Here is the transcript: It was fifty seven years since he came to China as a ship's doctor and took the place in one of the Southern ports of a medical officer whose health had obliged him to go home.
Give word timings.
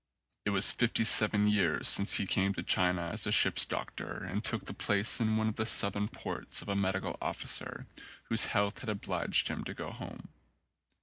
It 0.45 0.49
was 0.49 0.71
fifty 0.71 1.03
seven 1.03 1.47
years 1.47 1.87
since 1.87 2.15
he 2.15 2.25
came 2.25 2.55
to 2.55 2.63
China 2.63 3.11
as 3.13 3.27
a 3.27 3.31
ship's 3.31 3.65
doctor 3.65 4.23
and 4.23 4.43
took 4.43 4.65
the 4.65 4.73
place 4.73 5.19
in 5.21 5.37
one 5.37 5.47
of 5.49 5.57
the 5.57 5.65
Southern 5.67 6.07
ports 6.07 6.63
of 6.63 6.69
a 6.69 6.75
medical 6.75 7.19
officer 7.21 7.85
whose 8.23 8.45
health 8.45 8.79
had 8.79 8.89
obliged 8.89 9.47
him 9.47 9.63
to 9.63 9.75
go 9.75 9.91
home. 9.91 10.29